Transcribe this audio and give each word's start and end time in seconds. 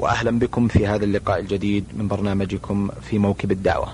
وأهلا 0.00 0.38
بكم 0.38 0.68
في 0.68 0.86
هذا 0.86 1.04
اللقاء 1.04 1.38
الجديد 1.40 1.84
من 1.96 2.08
برنامجكم 2.08 2.88
في 3.02 3.18
موكب 3.18 3.52
الدعوة. 3.52 3.88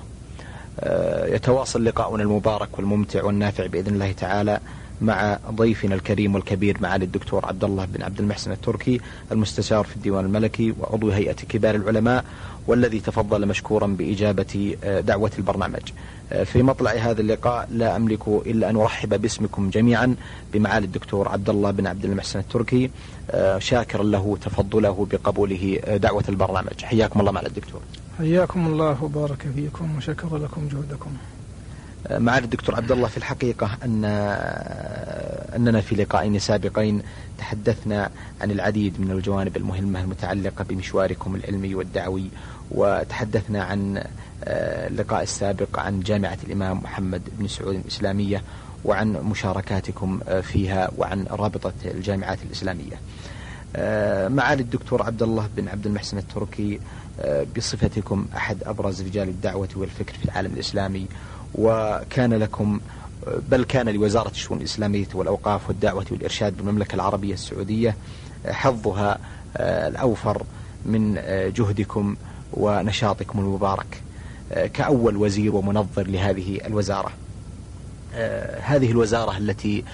آه، 0.80 1.26
يتواصل 1.26 1.84
لقاؤنا 1.84 2.22
المبارك 2.22 2.78
والممتع 2.78 3.24
والنافع 3.24 3.66
بإذن 3.66 3.94
الله 3.94 4.12
تعالى. 4.12 4.60
مع 5.00 5.38
ضيفنا 5.50 5.94
الكريم 5.94 6.34
والكبير 6.34 6.76
معالي 6.80 7.04
الدكتور 7.04 7.46
عبد 7.46 7.64
الله 7.64 7.84
بن 7.84 8.02
عبد 8.02 8.20
المحسن 8.20 8.52
التركي 8.52 9.00
المستشار 9.32 9.84
في 9.84 9.96
الديوان 9.96 10.24
الملكي 10.24 10.74
وعضو 10.80 11.10
هيئة 11.10 11.32
كبار 11.32 11.74
العلماء 11.74 12.24
والذي 12.66 13.00
تفضل 13.00 13.46
مشكورا 13.46 13.86
بإجابة 13.86 14.76
آه، 14.84 15.00
دعوة 15.00 15.30
البرنامج. 15.38 15.92
آه، 16.32 16.44
في 16.44 16.62
مطلع 16.62 16.90
هذا 16.90 17.20
اللقاء 17.20 17.68
لا 17.72 17.96
أملك 17.96 18.28
إلا 18.28 18.70
أن 18.70 18.76
أرحب 18.76 19.20
باسمكم 19.22 19.70
جميعا 19.70 20.14
بمعالي 20.52 20.86
الدكتور 20.86 21.28
عبد 21.28 21.50
الله 21.50 21.70
بن 21.70 21.86
عبد 21.86 22.04
المحسن 22.04 22.38
التركي 22.38 22.90
آه، 23.30 23.58
شاكرا 23.58 24.02
له 24.02 24.38
تفضله 24.44 25.06
بقبوله 25.12 25.80
دعوة 25.96 26.24
البرنامج. 26.28 26.84
حياكم 26.84 27.20
الله 27.20 27.32
معالي 27.32 27.48
الدكتور. 27.48 27.80
حياكم 28.18 28.66
الله 28.66 29.04
وبارك 29.04 29.46
فيكم 29.54 29.96
وشكر 29.96 30.36
لكم 30.36 30.68
جهدكم. 30.68 31.10
معالي 32.10 32.44
الدكتور 32.44 32.74
عبد 32.74 32.92
الله 32.92 33.08
في 33.08 33.16
الحقيقة 33.16 33.70
أن 33.84 34.04
أننا 35.56 35.80
في 35.80 35.94
لقائين 35.94 36.38
سابقين 36.38 37.02
تحدثنا 37.38 38.10
عن 38.40 38.50
العديد 38.50 39.00
من 39.00 39.10
الجوانب 39.10 39.56
المهمة 39.56 40.00
المتعلقة 40.00 40.64
بمشواركم 40.64 41.34
العلمي 41.34 41.74
والدعوي 41.74 42.30
وتحدثنا 42.70 43.64
عن 43.64 44.04
اللقاء 44.46 45.22
السابق 45.22 45.78
عن 45.78 46.00
جامعة 46.00 46.38
الإمام 46.44 46.78
محمد 46.78 47.22
بن 47.38 47.48
سعود 47.48 47.74
الإسلامية 47.74 48.42
وعن 48.84 49.12
مشاركاتكم 49.12 50.20
فيها 50.42 50.90
وعن 50.98 51.26
رابطة 51.30 51.72
الجامعات 51.84 52.38
الإسلامية. 52.46 52.96
معالي 54.28 54.62
الدكتور 54.62 55.02
عبد 55.02 55.22
الله 55.22 55.48
بن 55.56 55.68
عبد 55.68 55.86
المحسن 55.86 56.18
التركي 56.18 56.80
بصفتكم 57.56 58.26
أحد 58.36 58.62
أبرز 58.64 59.02
رجال 59.02 59.28
الدعوة 59.28 59.68
والفكر 59.76 60.12
في 60.14 60.24
العالم 60.24 60.52
الإسلامي 60.54 61.06
وكان 61.54 62.34
لكم 62.34 62.80
بل 63.50 63.64
كان 63.64 63.88
لوزارة 63.88 64.30
الشؤون 64.30 64.58
الإسلامية 64.58 65.06
والأوقاف 65.14 65.68
والدعوة 65.68 66.06
والإرشاد 66.10 66.56
بالمملكة 66.56 66.94
العربية 66.94 67.34
السعودية 67.34 67.96
حظها 68.46 69.18
الأوفر 69.60 70.42
من 70.86 71.14
جهدكم 71.56 72.16
ونشاطكم 72.52 73.38
المبارك 73.38 74.02
كأول 74.74 75.16
وزير 75.16 75.54
ومنظر 75.54 76.06
لهذه 76.06 76.60
الوزارة. 76.66 77.10
هذه 78.60 78.90
الوزارة 78.90 79.36
التي 79.38 79.84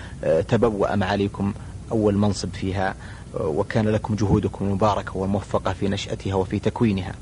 تبوأ 0.49 0.97
معاليكم 0.97 1.53
أول 1.93 2.17
منصب 2.17 2.49
فيها 2.53 2.95
وكان 3.41 3.89
لكم 3.89 4.15
جهودكم 4.15 4.65
المباركة 4.65 5.17
والموفقة 5.17 5.73
في 5.73 5.89
نشأتها 5.89 6.35
وفي 6.35 6.59
تكوينها. 6.59 7.09
آه، 7.11 7.15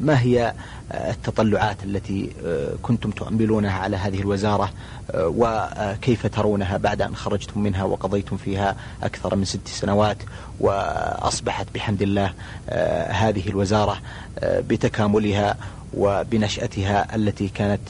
ما 0.00 0.20
هي 0.20 0.54
التطلعات 0.94 1.76
التي 1.84 2.30
كنتم 2.82 3.10
تؤملونها 3.10 3.72
على 3.72 3.96
هذه 3.96 4.20
الوزارة 4.20 4.70
وكيف 5.14 6.26
ترونها 6.26 6.76
بعد 6.76 7.02
أن 7.02 7.16
خرجتم 7.16 7.60
منها 7.60 7.84
وقضيتم 7.84 8.36
فيها 8.36 8.76
أكثر 9.02 9.36
من 9.36 9.44
ست 9.44 9.68
سنوات 9.68 10.16
وأصبحت 10.60 11.66
بحمد 11.74 12.02
الله 12.02 12.32
هذه 13.10 13.48
الوزارة 13.48 14.00
بتكاملها 14.42 15.56
وبنشأتها 15.94 17.16
التي 17.16 17.48
كانت 17.48 17.80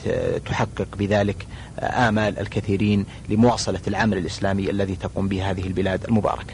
تحقق 0.45 0.87
بذلك 0.97 1.47
آمال 1.79 2.39
الكثيرين 2.39 3.05
لمواصلة 3.29 3.79
العمل 3.87 4.17
الإسلامي 4.17 4.69
الذي 4.69 4.95
تقوم 4.95 5.27
به 5.27 5.51
هذه 5.51 5.67
البلاد 5.67 6.03
المباركة. 6.03 6.53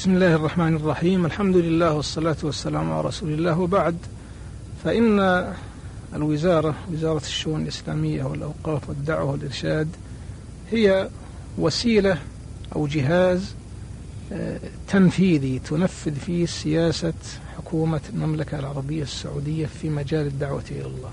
بسم 0.00 0.14
الله 0.14 0.34
الرحمن 0.34 0.76
الرحيم. 0.76 1.26
الحمد 1.26 1.56
لله 1.56 1.92
والصلاة 1.92 2.36
والسلام 2.42 2.92
على 2.92 3.08
رسول 3.08 3.32
الله 3.32 3.60
وبعد. 3.60 3.96
فإن 4.84 5.20
الوزارة 6.14 6.74
وزارة 6.92 7.20
الشؤون 7.20 7.62
الإسلامية 7.62 8.24
والأوقاف 8.24 8.88
والدعوة 8.88 9.30
والإرشاد 9.30 9.88
هي 10.70 11.08
وسيلة 11.58 12.18
أو 12.76 12.86
جهاز 12.86 13.54
آه، 14.32 14.60
تنفيذي 14.88 15.58
تنفذ 15.58 16.14
فيه 16.14 16.46
سياسة 16.46 17.12
حكومة 17.56 18.00
المملكة 18.12 18.58
العربية 18.58 19.02
السعودية 19.02 19.66
في 19.66 19.90
مجال 19.90 20.26
الدعوة 20.26 20.64
إلى 20.70 20.86
الله. 20.86 21.10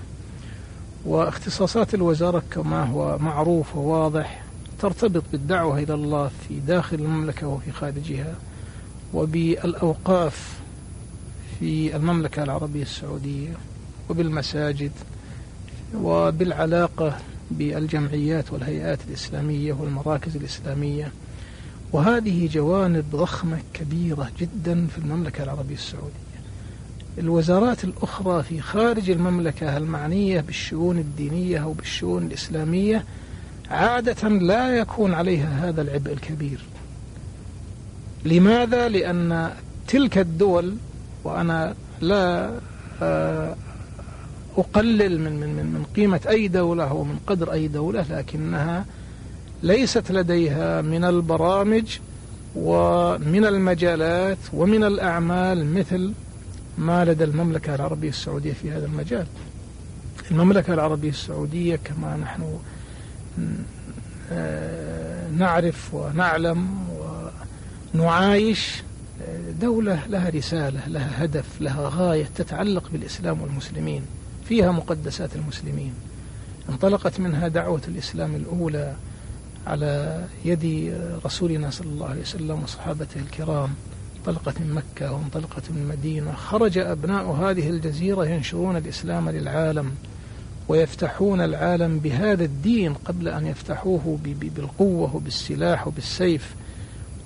واختصاصات 1.04 1.94
الوزارة 1.94 2.42
كما 2.50 2.84
هو 2.84 3.18
معروف 3.18 3.76
وواضح 3.76 4.42
ترتبط 4.80 5.22
بالدعوة 5.32 5.78
إلى 5.78 5.94
الله 5.94 6.30
في 6.48 6.60
داخل 6.60 6.96
المملكة 6.96 7.46
وفي 7.48 7.72
خارجها. 7.72 8.34
وبالأوقاف 9.14 10.58
في 11.60 11.96
المملكة 11.96 12.42
العربية 12.42 12.82
السعودية 12.82 13.52
وبالمساجد 14.08 14.92
وبالعلاقة 15.94 17.18
بالجمعيات 17.50 18.52
والهيئات 18.52 18.98
الإسلامية 19.08 19.72
والمراكز 19.72 20.36
الإسلامية. 20.36 21.12
وهذه 21.92 22.48
جوانب 22.52 23.04
ضخمة 23.12 23.58
كبيرة 23.74 24.30
جدا 24.40 24.86
في 24.86 24.98
المملكة 24.98 25.44
العربية 25.44 25.74
السعودية. 25.74 26.28
الوزارات 27.18 27.84
الأخرى 27.84 28.42
في 28.42 28.60
خارج 28.60 29.10
المملكة 29.10 29.76
المعنية 29.76 30.40
بالشؤون 30.40 30.98
الدينية 30.98 31.58
أو 31.58 31.72
بالشؤون 31.72 32.26
الإسلامية 32.26 33.04
عادة 33.70 34.28
لا 34.28 34.76
يكون 34.76 35.14
عليها 35.14 35.68
هذا 35.68 35.82
العبء 35.82 36.12
الكبير. 36.12 36.60
لماذا؟ 38.24 38.88
لأن 38.88 39.50
تلك 39.88 40.18
الدول 40.18 40.74
وأنا 41.24 41.74
لا 42.00 42.50
آه، 43.02 43.56
أقلل 44.56 45.20
من 45.20 45.40
من 45.40 45.66
من 45.66 45.84
قيمة 45.96 46.20
أي 46.28 46.48
دولة 46.48 46.92
ومن 46.92 47.18
قدر 47.26 47.52
أي 47.52 47.68
دولة 47.68 48.04
لكنها 48.10 48.84
ليست 49.62 50.12
لديها 50.12 50.82
من 50.82 51.04
البرامج 51.04 51.98
ومن 52.56 53.44
المجالات 53.44 54.38
ومن 54.52 54.84
الأعمال 54.84 55.74
مثل 55.74 56.12
ما 56.78 57.04
لدى 57.04 57.24
المملكة 57.24 57.74
العربية 57.74 58.08
السعودية 58.08 58.52
في 58.52 58.70
هذا 58.70 58.86
المجال 58.86 59.26
المملكة 60.30 60.74
العربية 60.74 61.08
السعودية 61.08 61.76
كما 61.84 62.16
نحن 62.16 62.58
آه، 64.32 65.30
نعرف 65.30 65.94
ونعلم 65.94 66.87
ونعايش 67.94 68.82
آه، 69.22 69.50
دولة 69.60 70.06
لها 70.06 70.28
رسالة 70.28 70.88
لها 70.88 71.24
هدف 71.24 71.60
لها 71.60 71.90
غاية 71.94 72.28
تتعلق 72.36 72.90
بالإسلام 72.92 73.42
والمسلمين 73.42 74.02
فيها 74.48 74.72
مقدسات 74.72 75.36
المسلمين. 75.36 75.92
انطلقت 76.68 77.20
منها 77.20 77.48
دعوة 77.48 77.80
الإسلام 77.88 78.34
الأولى 78.36 78.94
على 79.66 80.24
يد 80.44 80.94
رسولنا 81.24 81.70
صلى 81.70 81.88
الله 81.88 82.08
عليه 82.08 82.20
وسلم 82.20 82.62
وصحابته 82.62 83.20
الكرام. 83.20 83.70
انطلقت 84.18 84.60
من 84.60 84.74
مكة 84.74 85.12
وانطلقت 85.12 85.70
من 85.70 85.82
المدينة 85.82 86.32
خرج 86.32 86.78
أبناء 86.78 87.24
هذه 87.24 87.70
الجزيرة 87.70 88.26
ينشرون 88.26 88.76
الإسلام 88.76 89.30
للعالم 89.30 89.94
ويفتحون 90.68 91.40
العالم 91.40 91.98
بهذا 91.98 92.44
الدين 92.44 92.94
قبل 92.94 93.28
أن 93.28 93.46
يفتحوه 93.46 94.18
بالقوة 94.24 95.16
وبالسلاح 95.16 95.86
وبالسيف. 95.86 96.54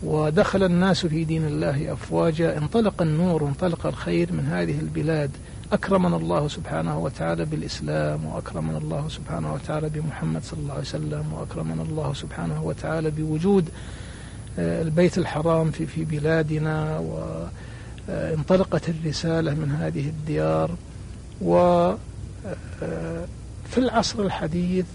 ودخل 0.02 0.62
الناس 0.62 1.06
في 1.06 1.24
دين 1.24 1.46
الله 1.46 1.92
أفواجا 1.92 2.58
انطلق 2.58 3.02
النور 3.02 3.42
وانطلق 3.42 3.86
الخير 3.86 4.32
من 4.32 4.46
هذه 4.46 4.80
البلاد. 4.80 5.30
أكرمنا 5.72 6.16
الله 6.16 6.48
سبحانه 6.48 6.98
وتعالى 6.98 7.44
بالإسلام 7.44 8.24
وأكرمنا 8.24 8.78
الله 8.78 9.08
سبحانه 9.08 9.54
وتعالى 9.54 9.88
بمحمد 9.88 10.42
صلى 10.44 10.60
الله 10.60 10.72
عليه 10.72 10.82
وسلم 10.82 11.32
وأكرمنا 11.32 11.82
الله 11.82 12.14
سبحانه 12.14 12.62
وتعالى 12.62 13.10
بوجود 13.10 13.68
آه، 14.58 14.82
البيت 14.82 15.18
الحرام 15.18 15.70
في 15.70 15.86
في 15.86 16.04
بلادنا 16.04 16.98
وانطلقت 18.08 18.88
الرسالة 18.88 19.54
من 19.54 19.70
هذه 19.70 20.08
الديار. 20.08 20.70
وفي 21.42 21.96
آه، 22.82 23.26
العصر 23.78 24.22
الحديث 24.22 24.86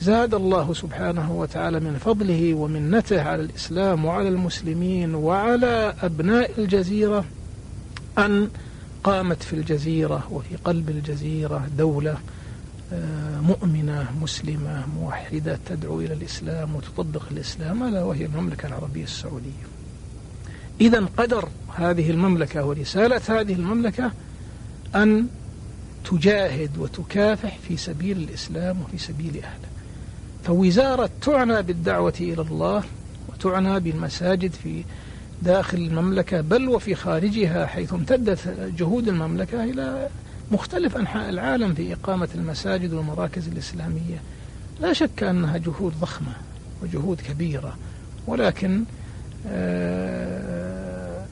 زاد 0.00 0.34
الله 0.34 0.74
سبحانه 0.74 1.32
وتعالى 1.32 1.80
من 1.80 1.98
فضله 1.98 2.54
ومنته 2.54 3.22
على 3.22 3.42
الإسلام 3.42 4.04
وعلى 4.04 4.28
المسلمين 4.28 5.14
وعلى 5.14 5.94
أبناء 6.02 6.50
الجزيرة 6.58 7.24
أن 8.18 8.50
قامت 9.04 9.42
في 9.42 9.52
الجزيرة 9.52 10.28
وفي 10.30 10.56
قلب 10.56 10.90
الجزيرة 10.90 11.68
دولة 11.78 12.18
آه، 12.92 13.40
مؤمنة 13.40 14.06
مسلمة 14.20 14.84
موحدة 14.86 15.58
تدعو 15.66 16.00
إلى 16.00 16.14
الإسلام 16.14 16.76
وتطبق 16.76 17.22
الإسلام 17.30 17.82
ألا 17.82 18.02
وهي 18.02 18.24
المملكة 18.24 18.66
العربية 18.66 19.04
السعودية. 19.04 19.66
إذا 20.80 21.08
قدر 21.16 21.48
هذه 21.74 22.10
المملكة 22.10 22.64
ورسالة 22.64 23.20
هذه 23.28 23.52
المملكة 23.52 24.12
أن 24.94 25.26
تجاهد 26.10 26.78
وتكافح 26.78 27.58
في 27.68 27.76
سبيل 27.76 28.16
الإسلام 28.16 28.80
وفي 28.82 28.98
سبيل 28.98 29.36
أهله. 29.36 29.77
فوزارة 30.48 31.10
تعنى 31.22 31.62
بالدعوة 31.62 32.14
إلى 32.20 32.42
الله 32.42 32.84
وتعنى 33.28 33.80
بالمساجد 33.80 34.52
في 34.52 34.84
داخل 35.42 35.78
المملكة 35.78 36.40
بل 36.40 36.68
وفي 36.68 36.94
خارجها 36.94 37.66
حيث 37.66 37.92
امتدت 37.92 38.38
جهود 38.78 39.08
المملكة 39.08 39.64
إلى 39.64 40.08
مختلف 40.50 40.96
أنحاء 40.96 41.28
العالم 41.28 41.74
في 41.74 41.92
إقامة 41.92 42.28
المساجد 42.34 42.92
والمراكز 42.92 43.48
الإسلامية. 43.48 44.22
لا 44.80 44.92
شك 44.92 45.22
أنها 45.22 45.56
جهود 45.56 45.92
ضخمة 46.00 46.32
وجهود 46.82 47.20
كبيرة 47.20 47.76
ولكن 48.26 48.84
آه 49.46 51.24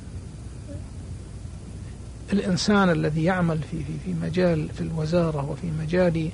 الإنسان 2.32 2.90
الذي 2.90 3.24
يعمل 3.24 3.58
في, 3.70 3.76
في, 3.78 3.92
في 4.04 4.14
مجال 4.22 4.68
في 4.68 4.80
الوزارة 4.80 5.50
وفي 5.50 5.66
مجال 5.82 6.30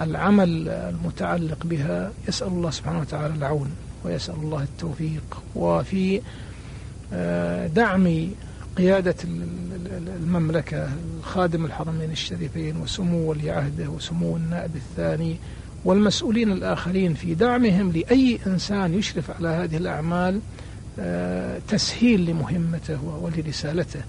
العمل 0.00 0.68
المتعلق 0.68 1.58
بها 1.64 2.12
يسأل 2.28 2.48
الله 2.48 2.70
سبحانه 2.70 3.00
وتعالى 3.00 3.34
العون 3.34 3.70
ويسأل 4.04 4.34
الله 4.34 4.62
التوفيق. 4.62 5.42
وفي 5.54 6.20
آه، 7.12 7.66
دعم 7.66 8.28
قيادة 8.76 9.14
المملكة 10.16 10.88
خادم 11.22 11.64
الحرمين 11.64 12.10
الشريفين 12.10 12.76
وسمو 12.76 13.30
ولي 13.30 13.50
عهده 13.50 13.88
وسمو 13.88 14.36
النائب 14.36 14.76
الثاني 14.76 15.36
والمسؤولين 15.84 16.52
الآخرين 16.52 17.14
في 17.14 17.34
دعمهم 17.34 17.92
لأي 17.92 18.38
إنسان 18.46 18.94
يشرف 18.94 19.30
على 19.30 19.48
هذه 19.48 19.76
الأعمال 19.76 20.40
آه، 20.98 21.60
تسهيل 21.68 22.26
لمهمته 22.26 23.04
ولرسالته. 23.04 24.00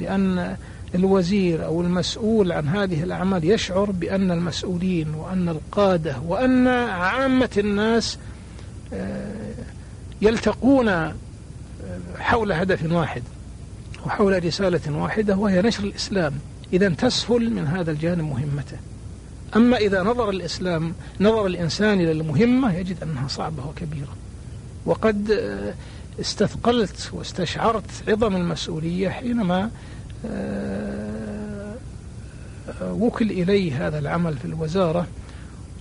لأن 0.00 0.56
الوزير 0.94 1.64
أو 1.64 1.80
المسؤول 1.80 2.52
عن 2.52 2.68
هذه 2.68 3.02
الأعمال 3.02 3.44
يشعر 3.44 3.90
بأن 3.90 4.30
المسؤولين 4.30 5.14
وأن 5.14 5.48
القادة 5.48 6.20
وأن 6.26 6.68
عامة 6.68 7.50
الناس 7.56 8.18
آه، 8.92 9.54
يلتقون 10.22 11.12
حول 12.18 12.52
هدف 12.52 12.92
واحد 12.92 13.22
وحول 14.06 14.44
رسالة 14.44 14.80
واحدة 14.88 15.36
وهي 15.36 15.62
نشر 15.62 15.84
الإسلام. 15.84 16.32
إذا 16.72 16.88
تسهل 16.88 17.50
من 17.50 17.66
هذا 17.66 17.90
الجانب 17.90 18.24
مهمته. 18.24 18.76
أما 19.56 19.76
إذا 19.76 20.02
نظر 20.02 20.30
الإسلام 20.30 20.94
نظر 21.20 21.46
الإنسان 21.46 22.00
إلى 22.00 22.12
المهمة 22.12 22.74
يجد 22.74 23.02
أنها 23.02 23.28
صعبة 23.28 23.66
وكبيرة. 23.66 24.16
وقد 24.86 25.30
آه، 25.30 25.74
استثقلت 26.20 27.10
واستشعرت 27.12 27.90
عظم 28.08 28.36
المسؤولية 28.36 29.08
حينما 29.08 29.62
آه، 29.62 29.70
وكل 32.82 33.30
إلي 33.30 33.72
هذا 33.72 33.98
العمل 33.98 34.36
في 34.36 34.44
الوزارة 34.44 35.06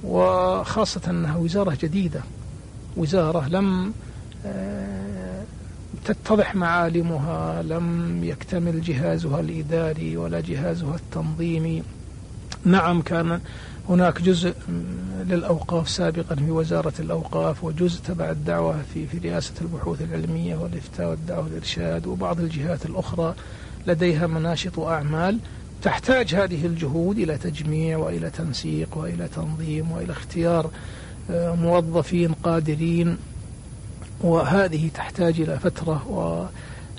وخاصة 0.04 1.02
أنها 1.10 1.38
وزارة 1.38 1.78
جديدة. 1.82 2.22
وزارة 2.98 3.48
لم 3.48 3.94
آه، 4.46 5.44
تتضح 6.06 6.56
معالمها 6.56 7.62
لم 7.62 8.20
يكتمل 8.24 8.82
جهازها 8.82 9.40
الإداري 9.40 10.18
ولا 10.18 10.40
جهازها 10.40 10.96
التنظيمي. 10.96 11.84
نعم 12.66 13.02
كان 13.02 13.40
هناك 13.90 14.22
جزء 14.22 14.54
للأوقاف 15.28 15.90
سابقا 15.90 16.36
في 16.36 16.52
وزارة 16.52 16.94
الأوقاف 17.00 17.64
وجزء 17.64 18.02
تبع 18.02 18.30
الدعوة 18.32 18.82
في 18.94 19.08
في 19.08 19.30
رئاسة 19.30 19.54
البحوث 19.62 20.02
العلمية 20.02 20.56
والإفتاء 20.56 21.10
والدعوة 21.10 21.44
والإرشاد 21.44 22.08
وبعض 22.08 22.40
الجهات 22.40 22.86
الأخرى. 22.86 23.36
لديها 23.88 24.28
مناشط 24.28 24.78
وأعمال 24.78 25.40
تحتاج 25.84 26.36
هذه 26.36 26.66
الجهود 26.66 27.18
إلى 27.18 27.38
تجميع 27.38 27.98
وإلى 27.98 28.30
تنسيق 28.30 28.98
وإلى 28.98 29.28
تنظيم 29.28 29.92
وإلى 29.92 30.12
اختيار 30.12 30.70
آه، 31.32 31.56
موظفين 31.56 32.34
قادرين. 32.34 33.18
وهذه 34.22 34.90
تحتاج 34.94 35.42
إلى 35.42 35.60
فترة 35.60 36.08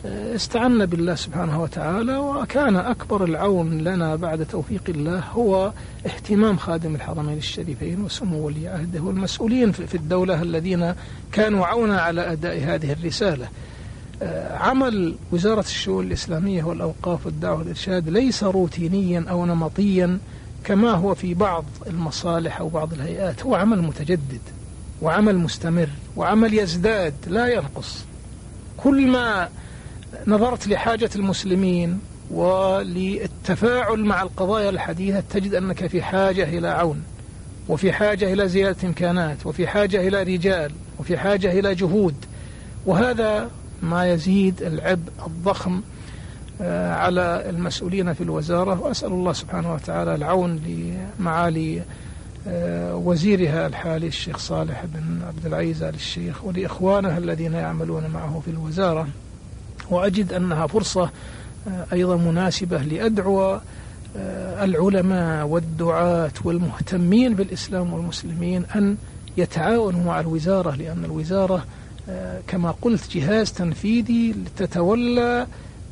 واستعنا 0.04 0.84
بالله 0.84 1.14
سبحانه 1.14 1.62
وتعالى. 1.62 2.16
وكان 2.16 2.76
أكبر 2.76 3.24
العون 3.24 3.78
لنا 3.78 4.16
بعد 4.16 4.46
توفيق 4.46 4.82
الله 4.88 5.18
هو 5.18 5.72
اهتمام 6.06 6.56
خادم 6.56 6.94
الحرمين 6.94 7.38
الشريفين 7.38 8.00
وسمو 8.00 8.46
ولي 8.46 8.68
عهده 8.68 9.00
والمسؤولين 9.00 9.72
في 9.72 9.94
الدولة 9.94 10.42
الذين 10.42 10.94
كانوا 11.32 11.66
عونا 11.66 12.00
على 12.00 12.32
أداء 12.32 12.58
هذه 12.64 12.92
الرسالة. 12.92 13.44
آه، 13.44 13.77
عمل 14.50 15.14
وزارة 15.32 15.60
الشؤون 15.60 16.06
الإسلامية 16.06 16.62
والأوقاف 16.62 17.26
والدعوة 17.26 17.58
والإرشاد 17.58 18.08
ليس 18.08 18.44
روتينيا 18.44 19.24
أو 19.30 19.46
نمطيا 19.46 20.18
كما 20.64 20.90
هو 20.90 21.14
في 21.14 21.34
بعض 21.34 21.64
المصالح 21.86 22.60
أو 22.60 22.68
بعض 22.68 22.92
الهيئات. 22.92 23.42
هو 23.42 23.54
عمل 23.54 23.82
متجدد 23.82 24.40
وعمل 25.02 25.38
مستمر 25.38 25.88
وعمل 26.16 26.54
يزداد 26.54 27.14
لا 27.26 27.46
ينقص. 27.46 28.04
كل 28.76 29.06
ما 29.06 29.48
نظرت 30.26 30.68
لحاجة 30.68 31.10
المسلمين 31.16 32.00
وللتفاعل 32.30 34.04
مع 34.04 34.22
القضايا 34.22 34.70
الحديثة 34.70 35.22
تجد 35.30 35.54
أنك 35.54 35.86
في 35.86 36.02
حاجة 36.02 36.58
إلى 36.58 36.68
عون 36.68 37.02
وفي 37.68 37.92
حاجة 37.92 38.32
إلى 38.32 38.48
زيادة 38.48 38.88
إمكانات 38.88 39.46
وفي 39.46 39.66
حاجة 39.66 40.08
إلى 40.08 40.22
رجال 40.22 40.72
وفي 40.98 41.18
حاجة 41.18 41.58
إلى 41.58 41.74
جهود. 41.74 42.14
وهذا 42.86 43.50
ما 43.82 44.06
يزيد 44.06 44.62
العبء 44.62 45.12
الضخم 45.26 45.80
آه، 46.60 46.94
على 46.94 47.50
المسؤولين 47.50 48.12
في 48.12 48.20
الوزارة. 48.20 48.80
وأسأل 48.80 49.12
الله 49.12 49.32
سبحانه 49.32 49.74
وتعالى 49.74 50.14
العون 50.14 50.60
لمعالي 50.66 51.82
آه، 52.48 52.96
وزيرها 52.96 53.66
الحالي 53.66 54.06
الشيخ 54.06 54.38
صالح 54.38 54.84
بن 54.84 55.20
عبد 55.26 55.46
العزيز 55.46 55.82
آل 55.82 55.94
الشيخ 55.94 56.44
ولإخوانه 56.44 57.18
الذين 57.18 57.52
يعملون 57.52 58.06
معه 58.06 58.42
في 58.44 58.50
الوزارة. 58.50 59.08
وأجد 59.90 60.32
أنها 60.32 60.66
فرصة 60.66 61.10
آه، 61.68 61.86
أيضا 61.92 62.16
مناسبة 62.16 62.78
لأدعو 62.78 63.58
العلماء 64.62 65.46
والدعاة 65.46 66.30
والمهتمين 66.44 67.34
بالإسلام 67.34 67.92
والمسلمين 67.92 68.64
أن 68.76 68.96
يتعاونوا 69.36 70.04
مع 70.04 70.20
الوزارة 70.20 70.74
لأن 70.74 71.04
الوزارة 71.04 71.64
كما 72.46 72.74
قلت 72.82 73.16
جهاز 73.16 73.52
تنفيذي 73.52 74.34
تتولى 74.56 75.46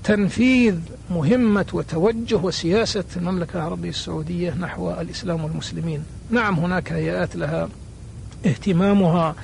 تنفيذ 0.04 0.74
مهمة 1.10 1.66
وتوجه 1.72 2.36
وسياسة 2.36 3.04
المملكة 3.16 3.56
العربية 3.56 3.88
السعودية 3.88 4.54
نحو 4.54 4.90
الإسلام 4.90 5.44
والمسلمين. 5.44 6.04
نعم 6.30 6.54
هناك 6.58 6.92
هيئات 6.92 7.36
لها 7.36 7.68
اهتمامها 8.46 9.34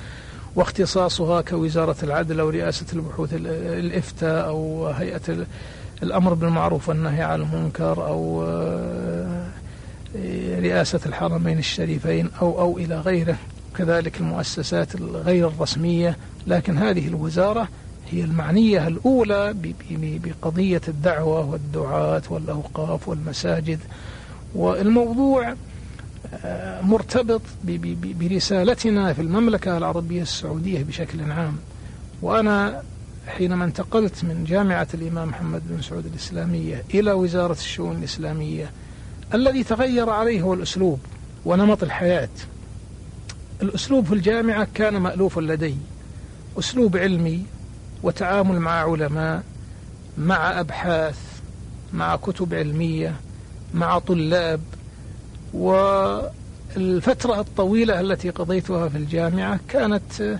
واختصاصها 0.55 1.41
كوزارة 1.41 1.95
العدل 2.03 2.39
أو 2.39 2.49
رئاسة 2.49 2.85
البحوث 2.93 3.33
الإفتاء 3.33 4.47
أو 4.47 4.87
هيئة 4.87 5.45
الأمر 6.03 6.33
بالمعروف 6.33 6.89
والنهي 6.89 7.21
عن 7.21 7.41
المنكر 7.41 8.07
أو 8.07 8.43
آه، 8.43 9.49
رئاسة 10.59 10.99
الحرمين 11.05 11.59
الشريفين 11.59 12.29
أو 12.41 12.59
أو 12.59 12.77
إلى 12.77 12.99
غيره. 12.99 13.37
كذلك 13.77 14.19
المؤسسات 14.19 14.95
الغير 14.95 15.47
الرسمية 15.47 16.17
لكن 16.47 16.77
هذه 16.77 17.07
الوزارة 17.07 17.67
هي 18.11 18.23
المعنية 18.23 18.87
الأولى 18.87 19.55
بقضية 19.99 20.81
الدعوة 20.87 21.49
والدعاة 21.49 22.21
والأوقاف 22.29 23.09
والمساجد. 23.09 23.79
والموضوع 24.55 25.55
آه، 26.45 26.81
مرتبط 26.81 27.41
برسالتنا 28.19 29.13
في 29.13 29.21
المملكة 29.21 29.77
العربية 29.77 30.21
السعودية 30.21 30.83
بشكل 30.83 31.31
عام. 31.31 31.57
وأنا 32.21 32.83
حينما 33.27 33.65
انتقلت 33.65 34.23
من 34.23 34.43
جامعة 34.43 34.87
الإمام 34.93 35.27
محمد 35.29 35.61
بن 35.69 35.81
سعود 35.81 36.05
الإسلامية 36.05 36.83
إلى 36.93 37.11
وزارة 37.11 37.53
الشؤون 37.53 37.97
الإسلامية 37.97 38.71
الذي 39.33 39.63
تغير 39.63 40.09
عليه 40.09 40.41
هو 40.41 40.53
الأسلوب 40.53 40.99
ونمط 41.45 41.83
الحياة. 41.83 42.29
الأسلوب 43.63 44.05
في 44.05 44.13
الجامعة 44.13 44.67
كان 44.73 44.97
مألوف 44.97 45.39
لدي. 45.39 45.75
أسلوب 46.59 46.97
علمي 46.97 47.45
وتعامل 48.03 48.59
مع 48.59 48.71
علماء 48.71 49.43
مع 50.17 50.59
أبحاث 50.59 51.19
مع 51.93 52.15
كتب 52.15 52.53
علمية 52.53 53.15
مع 53.73 53.99
طلاب 53.99 54.61
والفترة 55.53 57.39
الطويلة 57.39 57.99
التي 57.99 58.29
قضيتها 58.29 58.89
في 58.89 58.97
الجامعة 58.97 59.59
كانت 59.67 60.39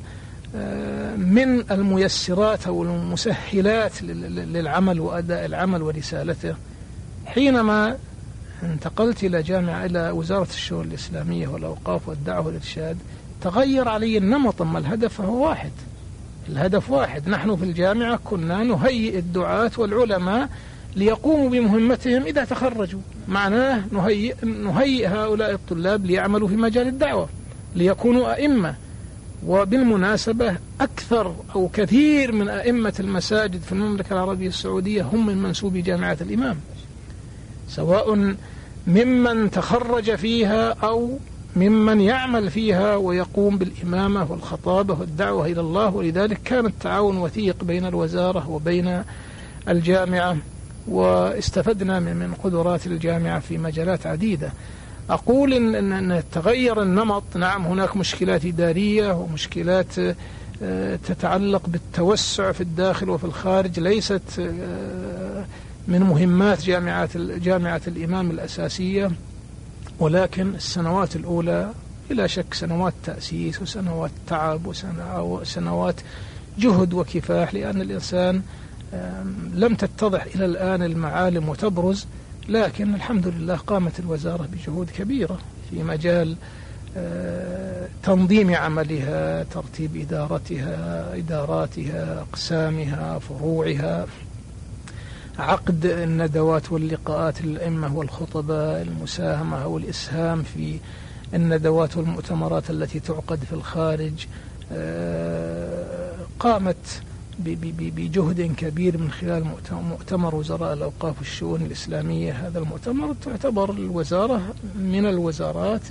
آه، 0.55 1.15
من 1.15 1.71
الميسرات 1.71 2.67
أو 2.67 2.83
المسهلات 2.83 4.01
للعمل 4.03 4.99
وأداء 4.99 5.45
العمل 5.45 5.81
ورسالته. 5.81 6.55
حينما 7.25 7.97
انتقلت 8.65 9.23
إلى 9.23 9.41
جامعة 9.41 9.85
إلى 9.85 10.11
وزارة 10.11 10.47
الشؤون 10.49 10.87
الإسلامية 10.87 11.47
والأوقاف 11.47 12.09
والدعوة 12.09 12.45
والإرشاد. 12.45 12.97
تغير 13.41 13.87
علي 13.87 14.17
النمط 14.17 14.61
أما 14.61 14.79
الهدف 14.79 15.13
فهو 15.13 15.47
واحد. 15.47 15.71
الهدف 16.49 16.89
واحد. 16.89 17.29
نحن 17.29 17.55
في 17.55 17.63
الجامعة 17.63 18.19
كنا 18.23 18.63
نهيئ 18.63 19.19
الدعاة 19.19 19.71
والعلماء 19.77 20.49
ليقوموا 20.95 21.49
بمهمتهم 21.49 22.23
إذا 22.23 22.45
تخرجوا. 22.45 23.01
معناه 23.27 23.83
نهيئ, 23.91 24.45
نهيئ 24.45 25.07
هؤلاء 25.07 25.51
الطلاب 25.51 26.05
ليعملوا 26.05 26.47
في 26.47 26.55
مجال 26.55 26.87
الدعوة 26.87 27.29
ليكونوا 27.75 28.33
أئمة. 28.33 28.75
وبالمناسبة 29.47 30.55
أكثر 30.81 31.35
أو 31.55 31.69
كثير 31.73 32.31
من 32.31 32.49
أئمة 32.49 32.93
المساجد 32.99 33.61
في 33.61 33.71
المملكة 33.71 34.13
العربية 34.13 34.47
السعودية 34.47 35.01
هم 35.01 35.25
من 35.25 35.37
منسوبي 35.37 35.81
جامعة 35.81 36.17
الإمام. 36.21 36.57
سواء 37.69 38.35
ممن 38.87 39.51
تخرج 39.51 40.15
فيها 40.15 40.75
أو 40.83 41.17
ممن 41.55 42.01
يعمل 42.01 42.51
فيها 42.51 42.95
ويقوم 42.95 43.57
بالإمامة 43.57 44.31
والخطابة 44.31 44.93
والدعوة 44.99 45.45
إلى 45.45 45.61
الله. 45.61 45.95
ولذلك 45.95 46.39
كان 46.45 46.65
التعاون 46.65 47.17
وثيق 47.17 47.63
بين 47.63 47.85
الوزارة 47.85 48.49
وبين 48.49 49.03
الجامعة 49.69 50.37
واستفدنا 50.87 51.99
من 51.99 52.33
قدرات 52.43 52.87
الجامعة 52.87 53.39
في 53.39 53.57
مجالات 53.57 54.07
عديدة. 54.07 54.51
أقول 55.09 55.53
إن, 55.53 55.93
إن 55.93 56.23
تغير 56.31 56.81
النمط 56.81 57.23
نعم 57.35 57.65
هناك 57.65 57.97
مشكلات 57.97 58.45
إدارية 58.45 59.11
ومشكلات 59.11 59.99
آه، 60.63 60.95
تتعلق 60.95 61.61
بالتوسع 61.67 62.51
في 62.51 62.61
الداخل 62.61 63.09
وفي 63.09 63.23
الخارج 63.23 63.79
ليست 63.79 64.21
آه، 64.39 65.22
من 65.87 65.99
مهمات 65.99 66.63
جامعات 66.65 67.17
جامعة 67.17 67.81
الإمام 67.87 68.31
الأساسية 68.31 69.11
ولكن 69.99 70.55
السنوات 70.55 71.15
الأولى 71.15 71.71
بلا 72.09 72.27
شك 72.27 72.53
سنوات 72.53 72.93
تأسيس 73.03 73.61
وسنوات 73.61 74.11
تعب 74.27 74.61
وسنوات 75.17 75.95
جهد 76.59 76.93
وكفاح 76.93 77.53
لأن 77.53 77.81
الإنسان 77.81 78.41
لم 79.53 79.75
تتضح 79.75 80.23
إلى 80.35 80.45
الآن 80.45 80.83
المعالم 80.83 81.49
وتبرز 81.49 82.05
لكن 82.49 82.95
الحمد 82.95 83.27
لله 83.27 83.55
قامت 83.55 83.99
الوزارة 83.99 84.47
بجهود 84.53 84.89
كبيرة 84.89 85.39
في 85.69 85.83
مجال 85.83 86.35
آه، 86.97 87.87
تنظيم 88.03 88.55
عملها 88.55 89.43
ترتيب 89.43 89.97
إدارتها 89.97 91.15
إداراتها 91.15 92.21
أقسامها 92.21 93.19
فروعها. 93.19 94.05
عقد 95.39 95.85
الندوات 95.85 96.71
واللقاءات 96.71 97.41
للأئمة 97.41 97.97
والخطباء 97.97 98.81
المساهمة 98.81 99.67
والإسهام 99.67 100.43
في 100.43 100.77
الندوات 101.33 101.97
والمؤتمرات 101.97 102.69
التي 102.69 102.99
تعقد 102.99 103.39
في 103.43 103.53
الخارج 103.53 104.27
آه، 104.71 106.15
قامت 106.39 107.01
بجهد 107.39 108.55
كبير 108.57 108.97
من 108.97 109.11
خلال 109.11 109.45
مؤتمر 109.71 110.35
وزراء 110.35 110.73
الأوقاف 110.73 111.19
والشؤون 111.19 111.61
الإسلامية. 111.61 112.31
هذا 112.31 112.59
المؤتمر 112.59 113.15
تعتبر 113.25 113.71
الوزارة 113.71 114.41
من 114.75 115.05
الوزارات 115.05 115.81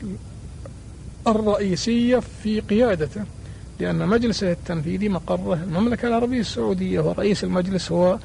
الرئيسية 1.27 2.19
في 2.43 2.61
قيادته 2.61 3.25
لأن 3.81 4.09
مجلسه 4.09 4.53
التنفيذي 4.53 5.09
مقره 5.09 5.55
المملكة 5.55 6.09
العربية 6.09 6.41
السعودية 6.41 7.01
ورئيس 7.01 7.45
المجلس 7.45 7.93
هو 7.93 8.19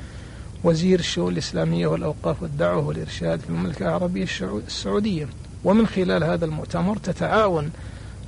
وزير 0.67 0.99
الشؤون 0.99 1.33
الإسلامية 1.33 1.87
والأوقاف 1.87 2.41
والدعوة 2.43 2.87
والإرشاد 2.87 3.39
في 3.39 3.49
المملكة 3.49 3.83
العربية 3.83 4.27
السعودية. 4.67 5.27
ومن 5.63 5.87
خلال 5.87 6.23
هذا 6.23 6.45
المؤتمر 6.45 6.97
تتعاون 6.97 7.71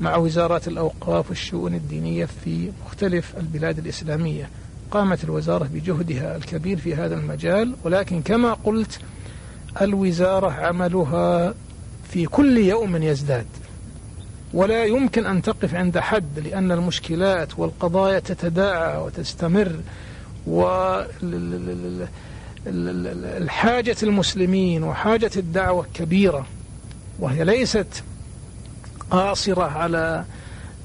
مع 0.01 0.15
وزارات 0.15 0.67
الأوقاف 0.67 1.29
والشؤون 1.29 1.73
الدينية 1.73 2.25
في 2.25 2.71
مختلف 2.85 3.37
البلاد 3.37 3.77
الإسلامية. 3.77 4.49
قامت 4.91 5.23
الوزارة 5.23 5.69
بجهدها 5.73 6.35
الكبير 6.35 6.77
في 6.77 6.95
هذا 6.95 7.15
المجال 7.15 7.75
ولكن 7.83 8.21
كما 8.21 8.53
قلت 8.53 8.99
الوزارة 9.81 10.51
عملها 10.51 11.53
في 12.11 12.25
كل 12.25 12.57
يوم 12.57 12.95
يزداد. 12.95 13.47
ولا 14.53 14.85
يمكن 14.85 15.25
أن 15.25 15.41
تقف 15.41 15.75
عند 15.75 15.97
حد 15.97 16.39
لأن 16.39 16.71
المشكلات 16.71 17.59
والقضايا 17.59 18.19
تتداعى 18.19 18.97
وتستمر 18.97 19.79
والحاجة 22.65 23.95
المسلمين 24.03 24.83
وحاجة 24.83 25.31
الدعوة 25.37 25.85
كبيرة 25.93 26.45
وهي 27.19 27.43
ليست 27.43 28.03
قاصرة 29.11 29.63
على 29.63 30.25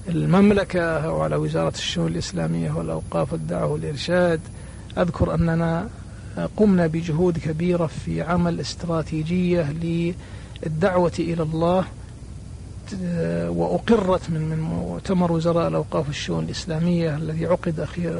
المملكة 0.08 1.12
وعلى 1.12 1.36
وزارة 1.36 1.74
الشؤون 1.74 2.12
الإسلامية 2.12 2.70
والأوقاف 2.70 3.32
والدعوة 3.32 3.72
والإرشاد. 3.72 4.40
أذكر 4.98 5.34
أننا 5.34 5.88
قمنا 6.56 6.86
بجهود 6.86 7.38
كبيرة 7.38 7.86
في 7.86 8.22
عمل 8.22 8.60
استراتيجية 8.60 9.72
للدعوة 9.72 11.12
إلى 11.18 11.42
الله 11.42 11.84
وأقرت 13.48 14.30
من 14.30 14.40
من 14.40 14.60
مؤتمر 14.60 15.32
وزراء 15.32 15.68
الأوقاف 15.68 16.06
والشؤون 16.06 16.44
الإسلامية 16.44 17.16
الذي 17.16 17.46
عقد 17.46 17.80
أخير 17.80 18.14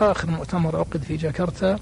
آخر 0.00 0.30
مؤتمر 0.30 0.76
عقد 0.76 1.02
في 1.02 1.16
جاكرتا. 1.16 1.78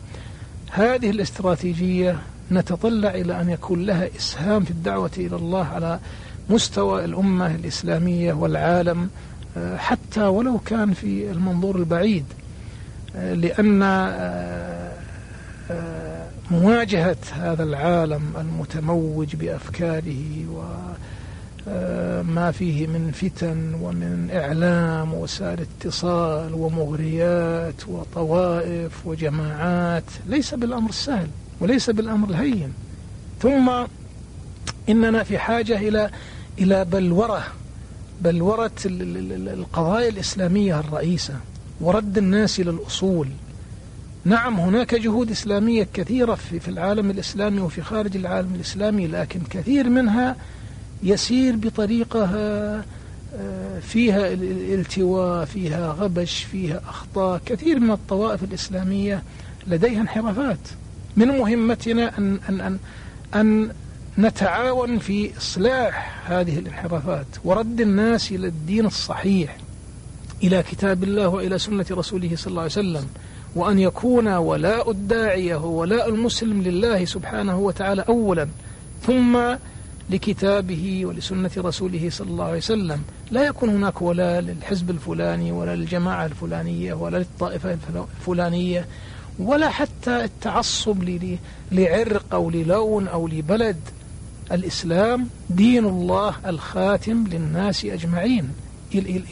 هذه 0.76 1.10
الاستراتيجية 1.10 2.18
نتطلع 2.52 3.10
إلى 3.10 3.40
أن 3.40 3.50
يكون 3.50 3.86
لها 3.86 4.08
إسهام 4.16 4.64
في 4.64 4.70
الدعوة 4.70 5.10
إلى 5.18 5.36
الله 5.36 5.64
على 5.64 5.98
مستوى 6.50 7.04
الأمة 7.04 7.54
الإسلامية 7.54 8.32
والعالم 8.32 9.10
حتى 9.76 10.20
ولو 10.20 10.58
كان 10.58 10.92
في 10.92 11.30
المنظور 11.30 11.76
البعيد 11.76 12.24
لأن 13.14 13.78
مواجهة 16.50 17.16
هذا 17.32 17.62
العالم 17.62 18.22
المتموج 18.38 19.36
بأفكاره 19.36 20.44
وما 21.66 22.50
فيه 22.50 22.86
من 22.86 23.10
فتن 23.10 23.74
ومن 23.74 24.30
إعلام 24.34 25.14
ووسائل 25.14 25.60
اتصال 25.60 26.54
ومغريات 26.54 27.88
وطوائف 27.88 29.06
وجماعات. 29.06 30.04
ليس 30.26 30.54
بالأمر 30.54 30.88
السهل 30.88 31.28
وليس 31.60 31.90
بالأمر 31.90 32.28
الهين 32.28 32.72
ثم 33.42 33.70
إننا 34.88 35.22
في 35.22 35.38
حاجة 35.38 35.78
إلى 35.78 36.10
إلى 36.58 36.84
بلورة 36.84 37.42
بلورة 38.20 38.70
القضايا 38.86 40.08
الإسلامية 40.08 40.80
الرئيسة 40.80 41.34
ورد 41.80 42.18
الناس 42.18 42.60
إلى 42.60 42.70
الأصول. 42.70 43.28
نعم 44.24 44.60
هناك 44.60 44.94
جهود 44.94 45.30
إسلامية 45.30 45.88
كثيرة 45.94 46.34
في 46.34 46.68
العالم 46.68 47.10
الإسلامي 47.10 47.60
وفي 47.60 47.82
خارج 47.82 48.16
العالم 48.16 48.54
الإسلامي 48.54 49.06
لكن 49.06 49.40
كثير 49.50 49.88
منها 49.88 50.36
يسير 51.02 51.56
بطريقة 51.56 52.24
آه، 53.36 53.78
فيها 53.80 54.32
الالتواء 54.32 55.44
فيها 55.44 55.92
غبش 55.92 56.42
فيها 56.42 56.80
أخطاء. 56.88 57.40
كثير 57.46 57.80
من 57.80 57.90
الطوائف 57.90 58.44
الإسلامية 58.44 59.22
لديها 59.66 60.00
انحرافات. 60.00 60.58
من 61.16 61.28
مهمتنا 61.28 62.18
أن, 62.18 62.38
أن, 62.48 62.60
أن, 62.60 62.78
أن 63.34 63.70
نتعاون 64.18 64.98
في 64.98 65.38
إصلاح 65.38 66.22
هذه 66.30 66.58
الانحرافات 66.58 67.26
ورد 67.44 67.80
الناس 67.80 68.32
إلى 68.32 68.46
الدين 68.46 68.86
الصحيح 68.86 69.56
إلى 70.42 70.62
كتاب 70.62 71.04
الله 71.04 71.28
وإلى 71.28 71.58
سنة 71.58 71.86
رسوله 71.90 72.36
صلى 72.36 72.50
الله 72.50 72.62
عليه 72.62 72.72
وسلم. 72.72 73.06
وأن 73.56 73.78
يكون 73.78 74.28
ولاء 74.28 74.90
الداعية 74.90 75.56
وولاء 75.56 76.08
المسلم 76.08 76.62
لله 76.62 77.04
سبحانه 77.04 77.58
وتعالى 77.58 78.04
أولا. 78.08 78.48
ثم 79.06 79.38
لكتابه 80.10 81.06
ولسنة 81.06 81.50
رسوله 81.58 82.10
صلى 82.10 82.30
الله 82.30 82.44
عليه 82.44 82.56
وسلم. 82.56 83.02
لا 83.30 83.42
يكون 83.46 83.68
هناك 83.68 84.02
ولاء 84.02 84.40
للحزب 84.40 84.90
الفلاني 84.90 85.52
ولا 85.52 85.76
للجماعة 85.76 86.26
الفلانية 86.26 86.94
ولا 86.94 87.18
للطائفة 87.18 87.78
الفلانية 88.20 88.86
ولا 89.38 89.68
حتى 89.68 90.24
التعصب 90.24 91.18
لعرق 91.72 92.24
أو 92.32 92.50
للون 92.50 93.08
أو 93.08 93.28
لبلد. 93.28 93.76
الإسلام 94.52 95.28
دين 95.50 95.84
الله 95.84 96.34
الخاتم 96.46 97.24
للناس 97.26 97.84
أجمعين 97.84 98.48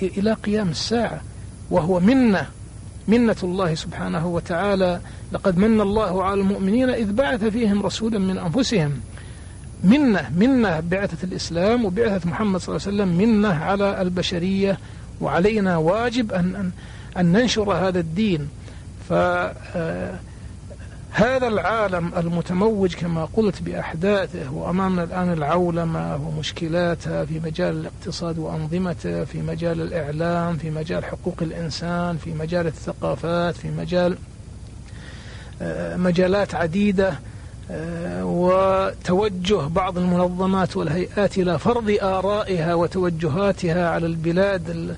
إلى 0.03 0.33
قيام 0.33 0.69
الساعة 0.69 1.21
وهو 1.71 2.01
منة 2.01 2.47
منة 3.09 3.37
الله 3.43 3.75
سبحانه 3.75 4.27
وتعالى. 4.27 5.01
لقد 5.33 5.59
من 5.59 5.81
الله 5.81 6.25
على 6.25 6.41
المؤمنين 6.41 6.91
إذ 6.91 7.13
بعث 7.13 7.45
فيهم 7.45 7.83
رسولا 7.83 8.19
من 8.19 8.39
أنفسهم. 8.39 9.01
منة 9.85 10.31
منة 10.37 10.81
بعثة 10.81 11.25
الإسلام 11.25 11.85
وبعثة 11.85 12.31
محمد 12.31 12.61
صلى 12.61 12.77
الله 12.77 12.87
عليه 12.87 12.97
وسلم 12.97 13.29
منة 13.29 13.55
على 13.55 14.03
البشرية 14.03 14.79
وعلينا 15.21 15.77
واجب 15.77 16.33
أن, 16.33 16.57
أن, 16.57 16.71
أن 17.17 17.33
ننشر 17.33 17.73
هذا 17.73 18.01
الدين. 18.01 18.49
ف 19.09 19.13
آه، 19.13 20.19
العالم 21.21 22.13
المتموج 22.17 22.95
كما 22.95 23.25
قلت 23.25 23.63
بأحداثه 23.63 24.53
وأمامنا 24.53 25.05
الآن 25.05 25.33
العولمة 25.33 26.17
ومشكلاتها 26.17 27.25
في 27.25 27.41
مجال 27.45 27.77
الاقتصاد 27.77 28.39
وأنظمته 28.39 29.25
في 29.25 29.43
مجال 29.43 29.81
الإعلام 29.81 30.57
في 30.57 30.71
مجال 30.71 31.05
حقوق 31.05 31.37
الإنسان 31.43 32.17
في 32.17 32.35
مجال 32.35 32.67
الثقافات 32.67 33.57
في 33.57 33.71
مجال 33.71 34.17
آه، 35.63 35.97
مجالات 35.97 36.55
عديدة. 36.55 37.09
آه، 37.09 37.32
وتوجه 38.23 39.67
بعض 39.69 39.99
المنظمات 39.99 40.77
والهيئات 40.77 41.39
إلى 41.39 41.59
فرض 41.59 41.97
آرائها 42.03 42.75
وتوجهاتها 42.75 43.89
على 43.89 44.07
البلاد 44.07 44.97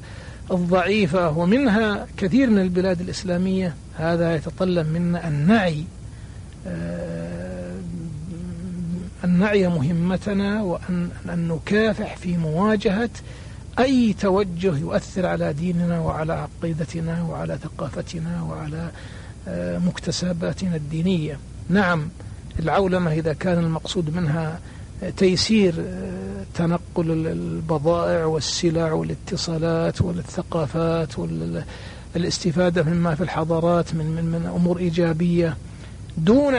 الضعيفة 0.51 1.39
ومنها 1.39 2.07
كثير 2.17 2.51
من 2.51 2.59
البلاد 2.59 3.01
الإسلامية. 3.01 3.75
هذا 3.99 4.35
يتطلب 4.35 4.87
منا 4.93 5.29
أن 5.29 5.47
نعي 5.47 5.85
آه، 6.67 7.75
أن 9.25 9.39
نعي 9.39 9.69
مهمتنا 9.69 10.63
وأن 10.63 11.11
أن 11.29 11.49
نكافح 11.49 12.17
في 12.17 12.37
مواجهة 12.37 13.11
أي 13.79 14.13
توجه 14.21 14.79
يؤثر 14.79 15.27
على 15.27 15.53
ديننا 15.53 16.01
وعلى 16.01 16.33
عقيدتنا 16.33 17.23
وعلى 17.23 17.59
ثقافتنا 17.63 18.43
وعلى 18.43 18.91
آه، 19.49 19.79
مكتسباتنا 19.79 20.77
الدينية. 20.77 21.39
نعم. 21.69 22.09
العولمة 22.59 23.13
إذا 23.13 23.33
كان 23.33 23.59
المقصود 23.59 24.17
منها 24.17 24.61
تيسير 25.17 25.75
آه، 25.79 26.45
تنقل 26.55 27.27
البضائع 27.27 28.25
والسلع 28.25 28.93
والاتصالات 28.93 30.03
والثقافات 30.03 31.19
والاستفادة 32.15 32.83
مما 32.83 33.15
في 33.15 33.23
الحضارات 33.23 33.95
من 33.95 34.07
من 34.07 34.25
من 34.25 34.47
أمور 34.47 34.79
إيجابية. 34.79 35.57
دون 36.17 36.55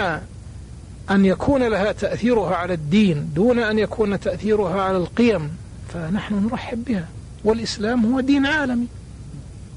أن 1.11 1.25
يكون 1.25 1.63
لها 1.63 1.91
تأثيرها 1.91 2.55
على 2.55 2.73
الدين 2.73 3.29
دون 3.35 3.59
أن 3.59 3.79
يكون 3.79 4.19
تأثيرها 4.19 4.81
على 4.81 4.97
القيم 4.97 5.49
فنحن 5.93 6.45
نرحب 6.45 6.83
بها. 6.85 7.07
والإسلام 7.43 8.13
هو 8.13 8.19
دين 8.19 8.45
عالمي. 8.45 8.87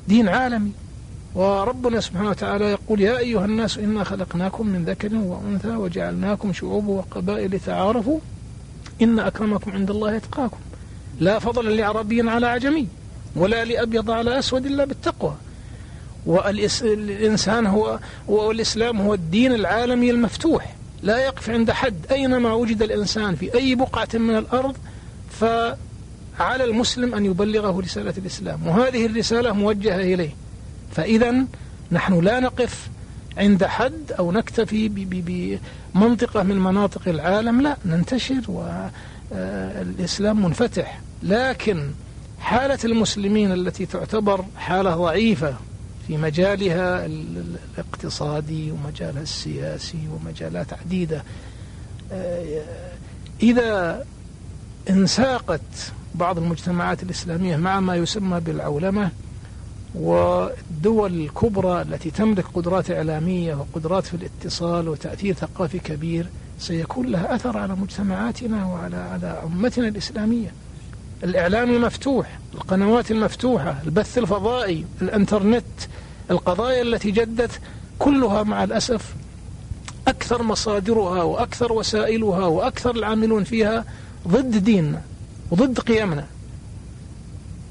دين 0.08 0.28
عالمي. 0.28 0.72
وربنا 1.34 2.00
سبحانه 2.00 2.30
وتعالى 2.30 2.64
يقول 2.64 3.00
يا 3.00 3.18
أيها 3.18 3.44
الناس 3.44 3.78
إنا 3.78 4.04
خلقناكم 4.04 4.66
من 4.66 4.84
ذكر 4.84 5.14
وأنثى 5.14 5.68
وجعلناكم 5.68 6.52
شعوب 6.52 6.86
وقبائل 6.86 7.60
تعارفوا 7.60 8.18
إن 9.02 9.18
أكرمكم 9.18 9.70
عند 9.70 9.90
الله 9.90 10.14
يتقاكم 10.14 10.58
لا 11.20 11.38
فضل 11.38 11.76
لعربي 11.76 12.30
على 12.30 12.46
عجمي 12.46 12.86
ولا 13.36 13.64
لأبيض 13.64 14.10
على 14.10 14.38
أسود 14.38 14.66
إلا 14.66 14.84
بالتقوى. 14.84 15.34
والإنسان 16.26 17.66
هو 17.66 17.98
والإسلام 18.28 19.00
هو 19.00 19.14
الدين 19.14 19.52
العالمي 19.52 20.10
المفتوح. 20.10 20.74
لا 21.02 21.18
يقف 21.18 21.50
عند 21.50 21.70
حد. 21.70 22.06
أينما 22.10 22.52
وجد 22.52 22.82
الإنسان 22.82 23.34
في 23.34 23.54
أي 23.54 23.74
بقعة 23.74 24.08
من 24.14 24.36
الأرض 24.36 24.76
فعلى 25.30 26.64
المسلم 26.64 27.14
أن 27.14 27.24
يبلغه 27.24 27.80
رسالة 27.80 28.14
الإسلام. 28.18 28.66
وهذه 28.66 29.06
الرسالة 29.06 29.52
موجهة 29.52 30.00
إليه. 30.00 30.30
فإذا 30.92 31.34
نحن 31.92 32.20
لا 32.20 32.40
نقف 32.40 32.88
عند 33.36 33.64
حد 33.64 34.12
أو 34.18 34.32
نكتفي 34.32 34.88
بمنطقة 35.94 36.42
من 36.42 36.56
مناطق 36.56 37.08
العالم 37.08 37.60
لا 37.60 37.76
ننتشر 37.84 38.42
والإسلام 39.30 40.44
منفتح. 40.44 41.00
لكن 41.22 41.90
حالة 42.40 42.78
المسلمين 42.84 43.52
التي 43.52 43.86
تعتبر 43.86 44.44
حالة 44.56 44.96
ضعيفة 44.96 45.54
في 46.06 46.16
مجالها 46.16 47.06
الاقتصادي 47.06 48.70
ومجالها 48.70 49.22
السياسي 49.22 49.98
ومجالات 50.12 50.72
عديدة 50.72 51.22
إذا 53.42 54.04
انساقت 54.90 55.92
بعض 56.14 56.38
المجتمعات 56.38 57.02
الإسلامية 57.02 57.56
مع 57.56 57.80
ما 57.80 57.96
يسمى 57.96 58.40
بالعولمة 58.40 59.10
والدول 59.94 61.20
الكبرى 61.20 61.82
التي 61.82 62.10
تملك 62.10 62.44
قدرات 62.54 62.90
إعلامية 62.90 63.54
وقدرات 63.54 64.06
في 64.06 64.14
الاتصال 64.14 64.88
وتأثير 64.88 65.34
ثقافي 65.34 65.78
كبير 65.78 66.26
سيكون 66.58 67.06
لها 67.06 67.34
أثر 67.34 67.58
على 67.58 67.74
مجتمعاتنا 67.74 68.66
وعلى 68.66 68.96
على 68.96 69.42
أمتنا 69.46 69.88
الإسلامية. 69.88 70.52
الإعلام 71.24 71.70
المفتوح 71.70 72.38
القنوات 72.54 73.10
المفتوحة 73.10 73.82
البث 73.84 74.18
الفضائي 74.18 74.84
الإنترنت 75.02 75.64
القضايا 76.30 76.82
التي 76.82 77.10
جدت 77.10 77.60
كلها 77.98 78.42
مع 78.42 78.64
الأسف 78.64 79.14
أكثر 80.08 80.42
مصادرها 80.42 81.22
وأكثر 81.22 81.72
وسائلها 81.72 82.46
وأكثر 82.46 82.96
العاملون 82.96 83.44
فيها 83.44 83.84
ضد 84.28 84.64
ديننا 84.64 85.02
وضد 85.50 85.78
قيمنا. 85.78 86.26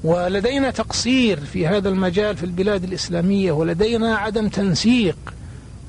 ولدينا 0.04 0.70
تقصير 0.70 1.40
في 1.40 1.66
هذا 1.66 1.88
المجال 1.88 2.36
في 2.36 2.44
البلاد 2.44 2.84
الإسلامية 2.84 3.52
ولدينا 3.52 4.16
عدم 4.16 4.48
تنسيق. 4.48 5.18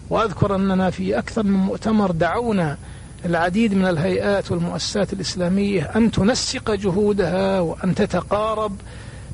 وأذكر 0.10 0.56
أننا 0.56 0.89
في 0.89 1.17
أكثر 1.17 1.43
من 1.43 1.54
مؤتمر 1.54 2.12
دعونا 2.12 2.78
العديد 3.26 3.74
من 3.74 3.86
الهيئات 3.86 4.52
والمؤسسات 4.52 5.13
الإسلامية 5.13 5.82
أن 5.95 6.12
تنسق 6.12 6.72
جهودها 6.72 7.60
وأن 7.60 7.95
تتقارب 7.95 8.76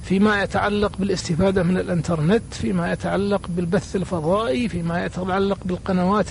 فيما 0.04 0.44
يتعلق 0.44 0.92
بالاستفادة 1.00 1.64
من 1.64 1.78
الإنترنت 1.78 2.44
فيما 2.52 2.92
يتعلق 2.92 3.42
بالبث 3.50 3.96
الفضائي 3.96 4.70
فيما 4.70 5.06
يتعلق 5.06 5.58
بالقنوات 5.66 6.28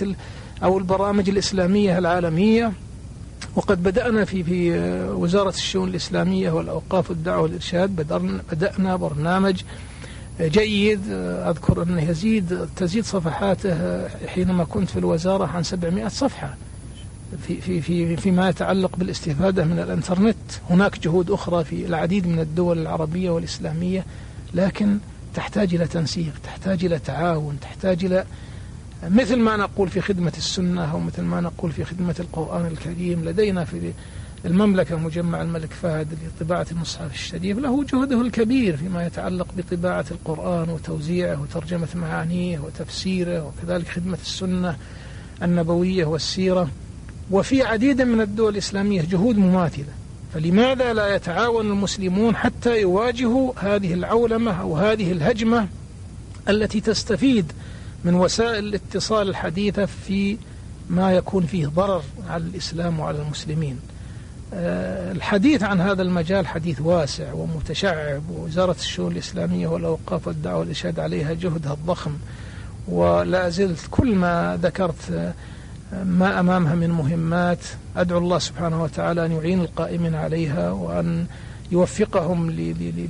أو 0.63 0.77
البرامج 0.77 1.29
الإسلامية 1.29 1.97
العالمية. 1.97 2.71
وقد 3.55 3.83
بدأنا 3.83 4.25
في 4.25 4.43
في 4.43 4.79
وزارة 5.09 5.49
الشؤون 5.49 5.89
الإسلامية 5.89 6.51
والأوقاف 6.51 7.09
والدعوة 7.09 7.41
والإرشاد 7.41 7.95
بدأنا 8.51 8.95
برنامج 8.95 9.61
جيد 10.41 11.01
أذكر 11.49 11.83
أنه 11.83 12.09
يزيد 12.09 12.67
تزيد 12.75 13.05
صفحاته 13.05 14.07
حينما 14.27 14.63
كنت 14.63 14.89
في 14.89 14.99
الوزارة 14.99 15.45
عن 15.45 15.63
700 15.63 16.07
صفحة 16.07 16.55
في 17.47 17.61
في 17.61 17.81
في 17.81 18.17
فيما 18.17 18.49
يتعلق 18.49 18.95
بالاستفادة 18.97 19.65
من 19.65 19.79
الإنترنت. 19.79 20.35
هناك 20.69 20.99
جهود 20.99 21.31
أخرى 21.31 21.63
في 21.63 21.85
العديد 21.85 22.27
من 22.27 22.39
الدول 22.39 22.79
العربية 22.79 23.29
والإسلامية 23.29 24.05
لكن 24.53 24.97
تحتاج 25.35 25.75
إلى 25.75 25.87
تنسيق 25.87 26.33
تحتاج 26.43 26.85
إلى 26.85 26.99
تعاون 26.99 27.57
تحتاج 27.61 28.05
إلى 28.05 28.25
مثل 29.09 29.35
ما 29.35 29.57
نقول 29.57 29.89
في 29.89 30.01
خدمة 30.01 30.33
السنة 30.37 30.91
أو 30.91 30.99
مثل 30.99 31.21
ما 31.21 31.41
نقول 31.41 31.71
في 31.71 31.83
خدمة 31.83 32.15
القرآن 32.19 32.65
الكريم 32.65 33.25
لدينا 33.25 33.65
في 33.65 33.93
المملكة 34.45 34.95
مجمع 34.95 35.41
الملك 35.41 35.71
فهد 35.71 36.07
لطباعة 36.41 36.67
المصحف 36.71 37.13
الشريف 37.13 37.57
له 37.57 37.83
جهده 37.83 38.21
الكبير 38.21 38.77
فيما 38.77 39.05
يتعلق 39.05 39.47
بطباعة 39.57 40.05
القرآن 40.11 40.69
وتوزيعه 40.69 41.41
وترجمة 41.41 41.87
معانيه 41.95 42.59
وتفسيره 42.59 43.45
وكذلك 43.45 43.87
خدمة 43.87 44.17
السنة 44.21 44.75
النبوية 45.43 46.05
والسيرة. 46.05 46.69
وفي 47.31 47.63
عديد 47.63 48.01
من 48.01 48.21
الدول 48.21 48.53
الإسلامية 48.53 49.01
جهود 49.01 49.37
مماثلة. 49.37 49.93
فلماذا 50.33 50.93
لا 50.93 51.15
يتعاون 51.15 51.65
المسلمون 51.65 52.35
حتى 52.35 52.81
يواجهوا 52.81 53.53
هذه 53.57 53.93
العولمة 53.93 54.61
أو 54.61 54.77
هذه 54.77 55.11
الهجمة 55.11 55.67
التي 56.49 56.81
تستفيد 56.81 57.51
من 58.05 58.15
وسائل 58.15 58.65
الاتصال 58.65 59.29
الحديثة 59.29 59.85
في 59.85 60.37
ما 60.89 61.13
يكون 61.13 61.45
فيه 61.45 61.67
ضرر 61.67 62.03
على 62.29 62.43
الإسلام 62.43 62.99
وعلى 62.99 63.21
المسلمين. 63.21 63.79
آه، 64.53 65.11
الحديث 65.11 65.63
عن 65.63 65.81
هذا 65.81 66.01
المجال 66.01 66.47
حديث 66.47 66.81
واسع 66.81 67.33
ومتشعب 67.33 68.21
ووزارة 68.29 68.75
الشؤون 68.79 69.11
الإسلامية 69.11 69.67
والأوقاف 69.67 70.27
والدعوة 70.27 70.59
والإرشاد 70.59 70.99
عليها 70.99 71.33
جهدها 71.33 71.73
الضخم 71.73 72.11
ولا 72.87 73.49
زلت 73.49 73.79
كل 73.91 74.15
ما 74.15 74.59
ذكرت 74.61 75.11
آه، 75.11 75.33
ما 76.03 76.39
أمامها 76.39 76.75
من 76.75 76.89
مهمات. 76.89 77.59
أدعو 77.97 78.17
الله 78.17 78.39
سبحانه 78.39 78.83
وتعالى 78.83 79.25
أن 79.25 79.31
يعين 79.31 79.61
القائمين 79.61 80.15
عليها 80.15 80.71
وأن 80.71 81.25
يوفقهم 81.71 82.51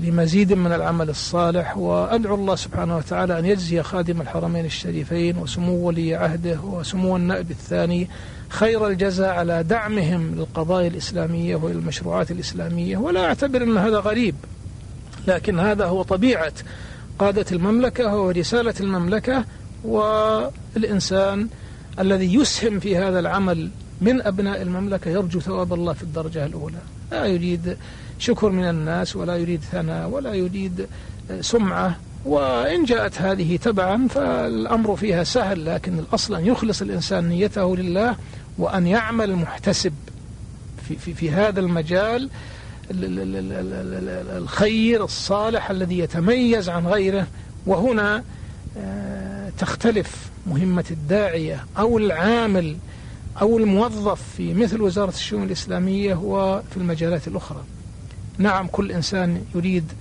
لمزيد 0.04 0.54
من 0.54 0.74
العمل 0.74 1.10
الصالح. 1.10 1.78
وأدعو 1.78 2.36
الله 2.36 2.56
سبحانه 2.56 2.98
وتعالى 2.98 3.40
أن 3.40 3.46
يجزي 3.46 3.84
خادم 3.84 4.22
الحرمين 4.22 4.66
الشريفين 4.66 5.38
وسمو 5.38 5.88
ولي 5.88 6.16
عهده 6.16 6.60
وسمو 6.60 7.16
النائب 7.16 7.52
الثاني 7.52 8.10
خير 8.50 8.88
الجزاء 8.88 9.30
على 9.30 9.64
دعمهم 9.64 10.36
للقضايا 10.36 10.88
الإسلامية 10.88 11.56
وللمشروعات 11.56 12.32
الإسلامية. 12.32 12.98
ولا 12.98 13.26
أعتبر 13.26 13.64
أن 13.64 13.78
هذا 13.78 14.00
غريب 14.00 14.36
لكن 15.28 15.60
هذا 15.60 15.86
هو 15.86 16.02
طبيعة 16.02 16.54
قادة 17.20 17.46
المملكة 17.52 18.18
ورسالة 18.18 18.74
المملكة. 18.80 19.46
والإنسان 19.84 21.48
الذي 22.00 22.34
يسهم 22.34 22.80
في 22.80 22.98
هذا 22.98 23.20
العمل 23.20 23.70
من 24.02 24.22
أبناء 24.22 24.62
المملكة 24.62 25.12
يرجو 25.12 25.40
ثواب 25.40 25.74
الله 25.74 25.94
في 25.94 26.04
الدرجة 26.04 26.46
الأولى. 26.46 26.78
لا 27.12 27.26
يريد 27.26 27.78
شكر 28.20 28.50
من 28.50 28.70
الناس 28.70 29.16
ولا 29.16 29.36
يريد 29.38 29.62
ثناء 29.72 30.10
ولا 30.10 30.34
يريد 30.34 30.88
سمعة. 31.42 31.96
وإن 32.26 32.84
جاءت 32.84 33.22
هذه 33.22 33.58
تبعا 33.58 34.08
فالأمر 34.08 34.96
فيها 34.96 35.24
سهل 35.24 35.66
لكن 35.66 36.00
الأصل 36.00 36.36
أن 36.36 36.46
يخلص 36.46 36.82
الإنسان 36.82 37.30
نيته 37.30 37.76
لله 37.78 38.16
وأن 38.58 38.88
يعمل 38.88 39.36
محتسب 39.36 39.94
في, 40.88 40.96
في, 40.96 41.14
في 41.14 41.32
هذا 41.32 41.60
المجال 41.60 42.30
الخير 44.38 45.04
الصالح 45.04 45.70
الذي 45.70 46.00
يتميز 46.00 46.70
عن 46.70 46.88
غيره. 46.88 47.28
وهنا 47.66 48.24
آه، 48.78 49.50
تختلف 49.58 50.30
مهمة 50.48 50.86
الداعية 50.92 51.66
أو 51.78 51.98
العامل 51.98 52.78
أو 53.42 53.58
الموظف 53.58 54.22
في 54.38 54.54
مثل 54.54 54.82
وزارة 54.82 55.10
الشؤون 55.10 55.44
الإسلامية 55.44 56.16
وفي 56.16 56.78
المجالات 56.78 57.28
الأخرى. 57.28 57.64
نعم 58.38 58.68
كل 58.68 58.92
إنسان 58.92 59.42
يريد 59.56 59.92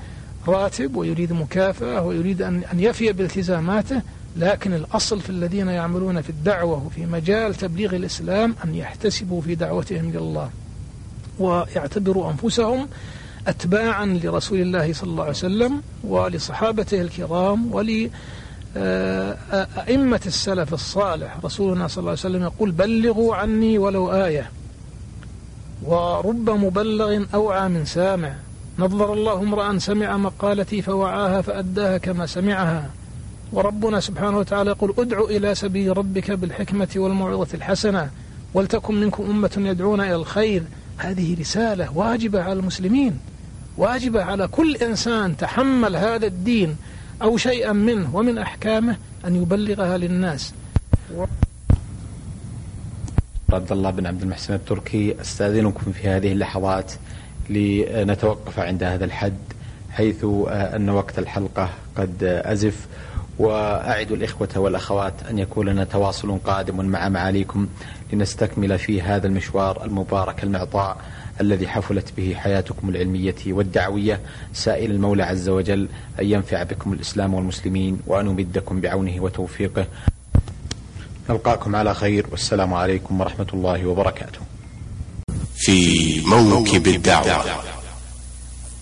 راتب 0.49 0.97
ويريد 0.97 1.33
مكافأة 1.33 2.03
ويريد 2.03 2.43
أن 2.43 2.63
أن 2.73 2.81
يفي 2.81 3.13
بالتزاماته 3.13 4.03
لكن 4.37 4.75
الأصل 4.75 5.21
في 5.21 5.31
الذين 5.31 5.69
يعملون 5.69 6.21
في 6.21 6.31
الدعوة 6.31 6.87
وفي 6.87 7.07
مجال 7.07 7.55
تبليغ 7.55 7.97
الإسلام 7.97 8.55
أن 8.65 8.75
يحتسبوا 8.75 9.41
في 9.41 9.55
دعوتهم 9.55 10.09
إلى 10.09 10.19
الله 10.19 10.51
ويعتبروا 11.39 12.31
أنفسهم 12.31 12.89
أتباعا 13.47 14.07
لرسول 14.07 14.61
الله 14.61 14.93
صلى 14.93 15.11
الله 15.11 15.23
عليه 15.23 15.33
وسلم 15.33 15.83
ولصحابته 16.05 17.01
الكرام 17.01 17.75
ول 17.75 18.11
أئمة 19.89 20.21
السلف 20.27 20.75
الصالح. 20.75 21.39
رسولنا 21.45 21.89
صلى 21.89 21.99
الله 21.99 22.11
عليه 22.11 22.21
وسلم 22.21 22.43
يقول 22.43 22.71
بلغوا 22.71 23.37
عني 23.37 23.79
ولو 23.79 24.13
آية. 24.13 24.51
ورب 25.85 26.51
مبلغ 26.51 27.25
أوعى 27.35 27.69
من 27.69 27.85
سامع. 27.85 28.35
نظر 28.79 29.13
الله 29.13 29.39
امرأ 29.39 29.79
سمع 29.79 30.17
مقالتي 30.17 30.83
فوعاها 30.83 31.43
فأداها 31.43 31.99
كما 31.99 32.27
سمعها. 32.27 32.91
وربنا 33.53 34.01
سبحانه 34.01 34.39
وتعالى 34.39 34.71
يقول 34.71 34.95
ادع 34.99 35.21
إلى 35.21 35.55
سبيل 35.55 35.99
ربك 35.99 36.31
بالحكمة 36.31 36.89
والموعظة 36.97 37.55
الحسنة 37.55 38.11
ولتكن 38.55 38.95
منكم 38.95 39.25
أمة 39.25 39.51
يدعون 39.57 40.01
إلى 40.01 40.15
الخير. 40.15 40.63
هذه 40.97 41.41
رسالة 41.41 41.99
واجبة 41.99 42.43
على 42.43 42.53
المسلمين 42.53 43.19
واجبة 43.77 44.23
على 44.23 44.49
كل 44.49 44.77
إنسان 44.77 45.37
تحمل 45.37 45.97
هذا 45.97 46.27
الدين 46.27 46.77
أو 47.23 47.37
شيئا 47.37 47.73
منه 47.73 48.17
ومن 48.17 48.39
أحكامه 48.39 48.97
أن 49.27 49.43
يبلغها 49.43 49.99
للناس. 49.99 50.55
عبد 53.53 53.73
الله 53.73 53.91
بن 53.91 54.07
عبد 54.07 54.23
المحسن 54.23 54.55
التركي 54.55 55.21
أستاذنكم 55.21 55.93
في 55.93 56.09
هذه 56.09 56.33
اللحظات 56.33 56.93
لنتوقف 57.51 58.59
عند 58.59 58.83
هذا 58.83 59.05
الحد 59.05 59.39
حيث 59.91 60.25
أن 60.49 60.91
وقت 60.91 61.19
الحلقة 61.19 61.69
قد 61.97 62.25
أزف 62.45 62.87
وأعد 63.39 64.13
الإخوة 64.13 64.49
والأخوات 64.57 65.15
أن 65.31 65.39
يكون 65.39 65.69
لنا 65.69 65.85
تواصل 65.85 66.39
قادم 66.39 66.85
مع 66.85 67.09
معاليكم 67.09 67.69
لنستكمل 68.13 68.79
في 68.79 69.03
هذا 69.03 69.27
المشوار 69.27 69.85
المبارك 69.85 70.45
المعطاء 70.45 70.97
الذي 71.41 71.69
حفلت 71.69 72.13
به 72.17 72.35
حياتكم 72.35 72.89
العلمية 72.89 73.35
والدعوية 73.47 74.21
سائل 74.53 74.91
المولى 74.91 75.23
عز 75.23 75.49
وجل 75.49 75.89
أن 76.21 76.27
ينفع 76.27 76.63
بكم 76.63 76.93
الإسلام 76.93 77.35
والمسلمين 77.35 78.01
وأن 78.07 78.27
يمدكم 78.27 78.81
بعونه 78.81 79.21
وتوفيقه 79.23 79.87
نلقاكم 81.31 81.77
على 81.77 81.95
خير 81.95 82.27
والسلام 82.31 82.75
عليكم 82.75 83.21
ورحمة 83.21 83.47
الله 83.55 83.87
وبركاته. 83.87 84.39
في 85.57 86.21
موكب 86.21 86.87
الدعوة 86.87 87.45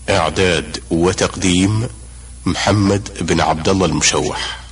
إعداد 0.09 0.79
وتقديم 0.91 1.87
محمد 2.45 3.09
بن 3.21 3.41
عبد 3.41 3.69
الله 3.69 3.85
المشوح. 3.85 4.62